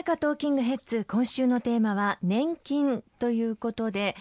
[0.00, 4.16] 阪トーキングヘッズ今週のテーマは年金ということで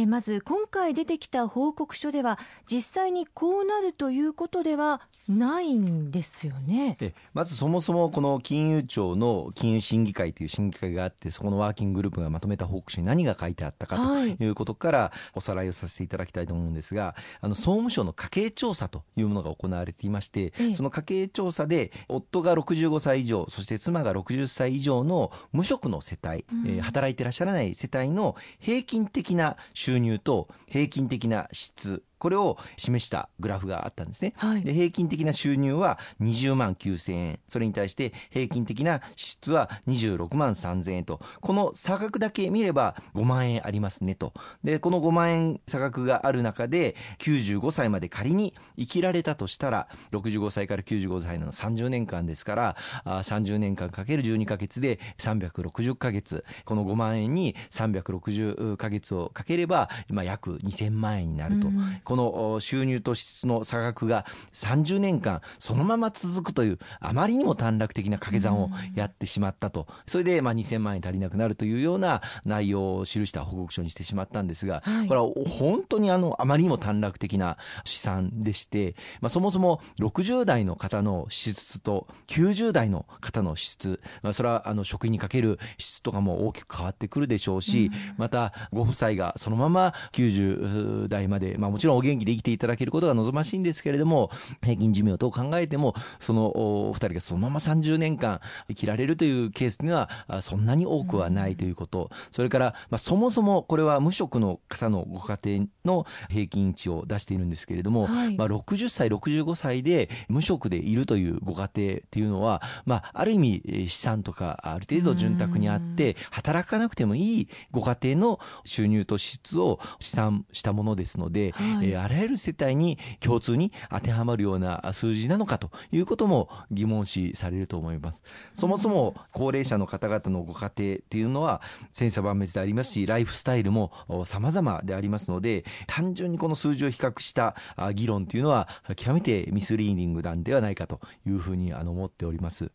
[0.00, 2.38] えまず今回出てきた報告書では
[2.70, 6.96] 実際にこうなるということではないんですよね。
[7.00, 14.48] えまずそもそもこの金融庁の金融審議会という審議会があってそこのワーキンググループがまとめた報告書に何が書いてあったかとい。
[14.48, 37.40] うことからおさらいをさせていただきたいと思うんですがあの総務省の家計調査というものが行われていまして、その家計調査で夫が65歳以上そして妻が60歳以上の無職の世帯、うん、え働いてらっしゃらない世帯の平均的な収収入と平均的な支出これを示したグラフがあったんですね、はい、で平均的な収入は20万9000円。
[37.48, 41.20] それに対して平均的な支出は26万3000円と。
[41.40, 44.32] この差額だけ見れば5万円ありますねと。
[44.64, 56.44] でこの5万円差額がある中で95歳まで仮に生きられたとしたら65歳から95歳の30年間ですからあ30年間かける12か月で360か月。
[56.64, 61.68] この5万円に360か月をかければ今約2000万円になると。
[61.68, 94.30] うんこの収入と支出の差額が30年間そのまま続くというあまりにも短絡的な掛け算をやってしまったと、それでまあ2000万円足りなくなるというような内容を記した報告書にしてしまったんですが、これは本当にあのあまりにも短絡的な試算でして、まあ、そもそも60代の方の支出と90代の方の支出、まあ、それはあの食費にかける支出とかも大きく変わってくるでしょうし、またご夫妻がそのまま90代まで、まあ、もちろんお元気で生きていただけることが望ましいんですけれども
[94.62, 100.08] 平均寿命と考えてもそのお二人がそのまま30年間生きられるというケースには
[100.40, 128.22] そんなに多くはないということ、それから、まあ、そもそもこれは無職の方のご家庭の平均値を出しているんですけれども、はい、まあ、60歳65歳で無職でいるというご家庭っていうのは、まあ、ある意味資産とかある程度潤沢にあって働かなくてもいいご家庭の収入と支出を試算したものですので、はい、えー、あらゆる世帯に共通に当てはまるような数字なのかということも疑問視されると思います。
[128.54, 131.60] そもそも高齢者の方々のご家庭っていうのは
[131.92, 133.92] 千差万別でありますし、ライフスタイルも
[134.26, 137.56] 様々でありますので、単純にこの数字を比較した
[137.94, 142.70] 議論というのは極めてミスリーディングなんではないかというふうに思っております。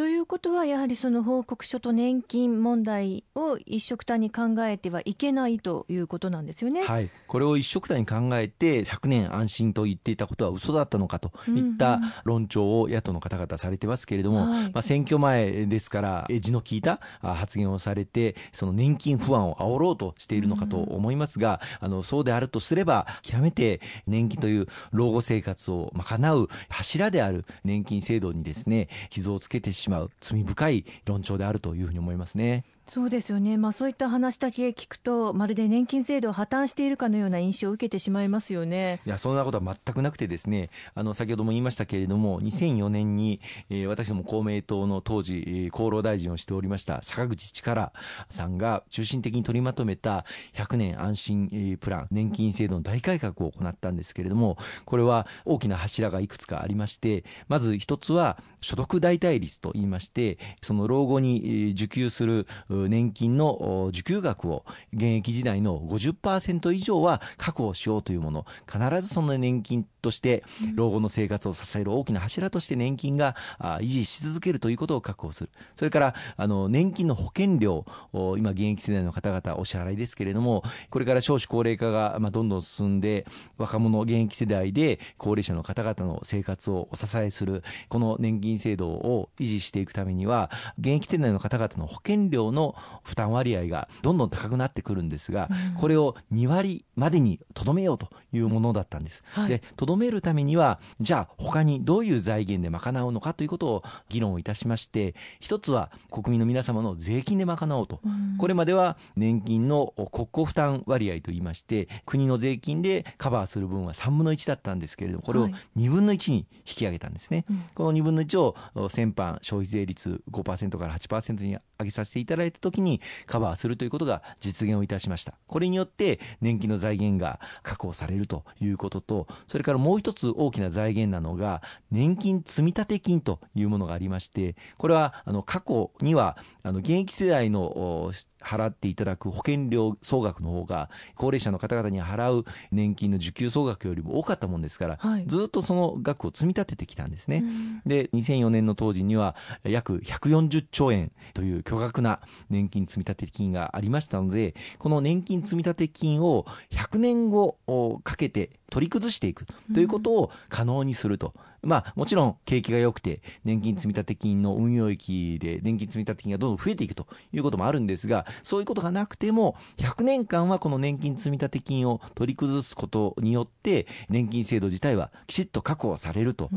[0.00, 6.84] ということはやはりその報告書と年金問題を一緒くたに考えてはいけないということなんですよね。
[6.84, 29.89] はい、これを一緒くたに考えて100年安心と言っていたことは嘘だったのかといった論調を野党の方々されてますけれども、うんうん、まあ、選挙前ですからエッジの効いた発言をされてその年金不安を煽ろうとしているのかと思いますが、うん、あのそうであるとすれば極めて年金という老後生活を賄う柱である年金制度にですね傷をつけてしまう
[30.20, 32.64] 罪深い論調であるというふうに思いますね。
[32.92, 39.00] そうですよね、まあ、そういった話だけ聞くと、まるで年金制度を破綻しているかのような印象を受けてしまいますよね。
[39.06, 40.70] いやそんなことは全くなくて、ですね。
[40.94, 47.92] あの先ほども言いましたけれども、2004年に、えー、私ども公明党の当時、厚労大臣をしておりました坂口力
[48.28, 50.24] さんが中心的に取りまとめた
[50.54, 62.46] 100年安心、プラン、年金制度の大改革を行ったんですけれども、これは大きな柱がいくつかありまして、まず一つは所得代替率といいまして、その老後に受給する
[62.88, 68.46] 年金の受給額を現役時代の50%以上は確保しようというもの。
[68.70, 70.42] 必ずその年金として
[70.74, 75.50] 老後の生活を支える大きな柱として年金が維持し続けるということを確保する。
[75.76, 83.26] それからあの年金の保険料今現役世代の方々お支払いですけれどもこれから少子高齢化がまあどんどん進んで
[83.58, 92.59] 若者現役世代で高齢者の方々の生活をお支えするこの年金制度を維持していくためには現役世代の方々の保険料の
[93.02, 95.48] 負担割合がどんどん高くなってくるんですが、
[95.78, 99.24] これを2割までにとどめようというものだったんです。
[99.32, 108.00] はい、でとどめるためにはじゃあ他にどういう財源で賄うのかということを議論をいたしまして一つは国民の皆様の税金で賄おうと、
[108.38, 117.44] これまでは年金の国庫負担割合といいまして国の税金でカバーする分は3分の1だったんですけれどもこれを2分の1に引き上げたんですね。
[117.48, 125.34] はい、この2分の1を先般消費税率5%から8%に上げさせていただいた時にカバーするということが実現をいたしました。
[125.46, 147.44] これによって年金の財源が確保されるということとそれからもう一つ大きな財源なのが年金積立金というものがありましてこれはあの過去にはあの現役世代の払っていただく保険料総額の方が高齢者の方々に払う年金の受給総額よりも多かったもんですから、はい、ずっとその額を積み立ててきたんですね。
[147.86, 157.58] で2004年の当時には約140兆円という巨額な年金積立金がありましたのでこの年金積立金を100年後
[158.04, 161.34] かけて取り崩していくということを可能にすると。
[161.62, 176.50] まあ、もちろん景気が良くて、年金積立金の運用益で年金積立金がどんどん増えていくということもあるんですが、そういうことがなくても、100年間はこの年金積立金を取り崩すことによって、年金制度自体はきちっと確保されると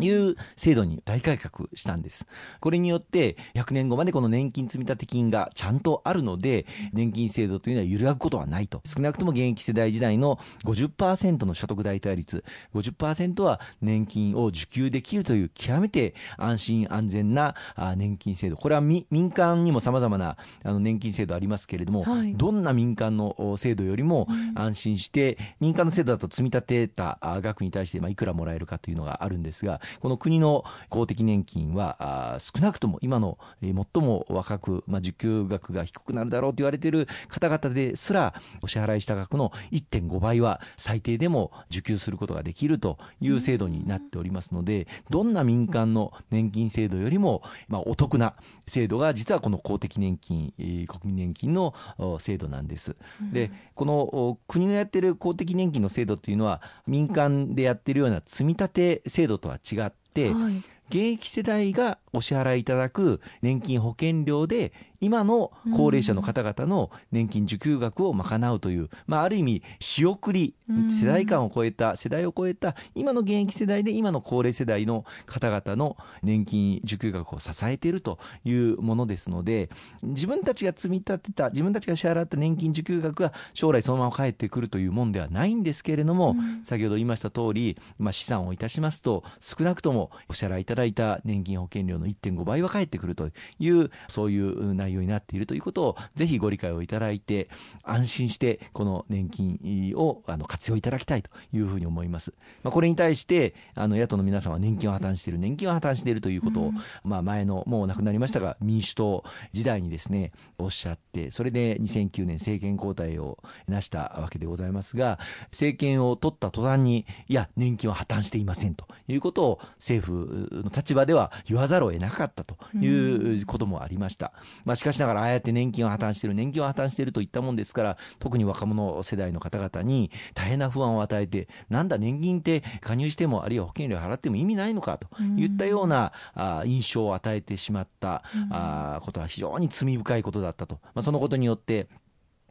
[0.00, 2.26] いう制度に大改革したんです。
[2.60, 8.80] これによって、100年後までこの年金積立金がちゃんとあるので、年金制度というのは揺らぐことはないと。
[8.84, 12.44] 少なくとも現役世代時代の50%の所得代替率、
[12.74, 17.54] 50%は年金金を受給できるという極めて安心安全な
[17.96, 18.56] 年金制度。
[18.56, 48.34] これは民間にもさまざまなあの年金制度ありますけれども、はい、どんな民間の制度よりも安心して、民間の制度だと積み立てた額に対してまあいくらもらえるかというのがあるんですがこの国の公的年金は少なくとも今の最も若く、まあ、受給額が低くなるだろうと言われている方々ですらお支払いした額の1.5倍は最低でも受給することができるという制度になってっておりますのでどんな民間の年金制度よりも、まあ、お得な
[48.66, 50.52] 制度が実はこの公的年金
[50.86, 51.74] 国民年金の
[52.18, 52.96] 制度なんです。
[53.32, 60.56] でこの国のやってる公的年金の制度っていうのは民間でやってるような積み立て制度とは違って、はい、
[60.88, 70.54] 現役世代がお支払いいただく年金保険料で今の高齢者の方々の年金受給額を賄うという、まあ、ある意味仕送り
[70.90, 79.70] 世代間を超えた世代を超えた今の現役世代で今の高齢世代の方々の年金受給額を支えているというものですので
[80.02, 97.48] 自分たちが積み立てた自分たちが支払った年金受給額が将来そのまま返ってくるというもんではないんですけれども、先ほど言いました通り、まあ、資産をいたしますと少なくともお支払いいただいた年金保険料の1.5倍は返ってくるというそういう内容になっているということをぜひご理解をいただいて
[97.84, 102.34] 安心してこの年金をあの活用いただきたいというふうに思います。
[102.62, 113.38] まあ、これに対してあの野党の皆さんは年金を破綻している年金は破綻しているということを、うん、まあ、前のもう亡くなりましたが民主党時代にですねおっしゃってそれで2009年政権交代を
[113.68, 115.18] 成したわけでございますが
[115.50, 124.32] 政権を取った途端にいや年金は破綻していませんということを政府の立場では言わざるを得なかったということもありました。
[124.64, 135.06] まあ、しかしながらああやって年金を破綻している、年金を破綻しているといったもんですから、特に若者世代の方々に大変な不安を与えて、なんだ年金って加入しても、あるいは保険料払っても意味ないのかと
[135.36, 140.76] いったような、あ印象を与えてしまった、あことは非常に罪深いことだったと。
[140.94, 141.86] まあ、そのことによって、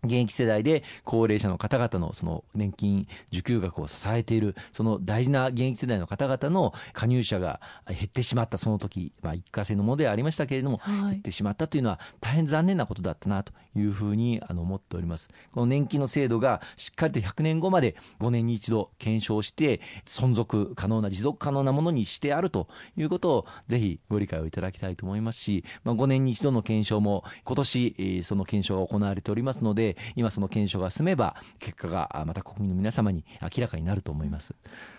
[0.03, 15.29] 現役世代で高齢者の方々のその年金受給額を支えているその大事な現役世代の方々の加入者が減ってしまったその時、まあ、一過性のものではありましたけれども、減ってしまったというのは大変残念なことだったなというふうにあの思っております。
[15.53, 22.67] この年金の制度がしっかりと100年後まで5年に一度検証して存続可能な持続可能なものにしてあると
[22.97, 34.53] いうことをぜひご理解をいただきたいと思いますし、まあ、5年に一度の検証も今年その検証が行われておりますので今その検証が進めば結果がまた国民の皆様に明らかになると思います。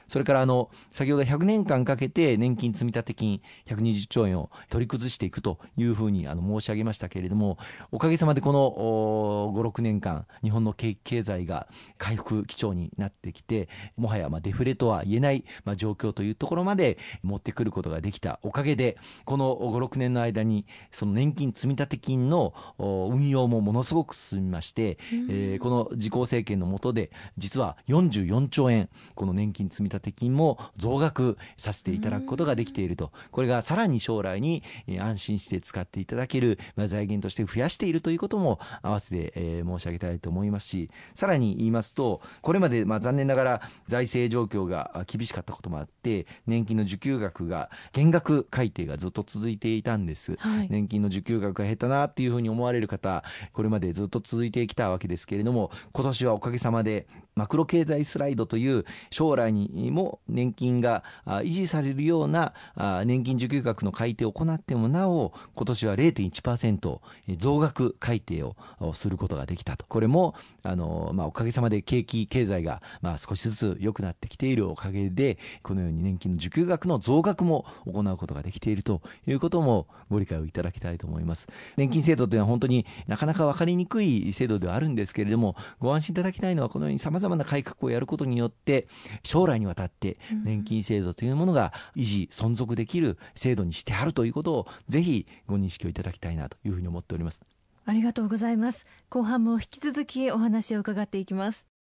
[0.06, 7.58] それからあの先ほど100年間かけて年金積立金120兆円を取り崩していくというふうにあの申し上げましたけれども
[7.92, 33.12] おかげさまでこの56年間日本の経済が回復基調になってきてもはやまデフレとは言えないま状況というところまで持ってくることができたおかげでこの56年の間にその年金積立金の運用もものすごく進みまして、えー、この自公政権の下で実は44兆円この年金積立金も増額させていただくことができていると。
[33.30, 34.62] これがさらに将来に
[34.98, 57.06] 安心して使っていただける財源として増やしているということも合わせて、え申し上げたいと思いますしさらに言いますとこれまでまあ残念ながら財政状況が厳しかったこともあって年金の受給額が減額改定がずっと続いていたんです、はい、年金の受給額が減ったなっていうふうに思われる方これまでずっと続いてきたわけですけれども今年はおかげさまで
[57.40, 62.52] マクロ経済スライドという将来にも年金が維持されるような
[63.06, 67.00] 年金受給額の改定を行ってもなお今年は0.1%
[67.38, 68.56] 増額改定を
[68.92, 69.86] することができたと。
[69.86, 81.48] これもあの、まあ、おかげさまで景気経済がまあ少しずつ良くなってきているおかげでこのように年金の受給額の増額も行うことができているということもご理解をいただきたいと思います。
[81.78, 88.86] 年金制度というのは本当になかなか分かりにくい制度ではあるんですけれどもご安心いただきたいのはこのようにさまざまな改革をやることによって
[89.22, 97.40] 将来にわたって年金制度というものが維持存続できる制度にしてあるということをぜひご認識をいただきたいなというふうに思っております。
[97.86, 98.86] ありがとうございます。
[99.08, 101.69] 後半も引き続きお話を伺っていきます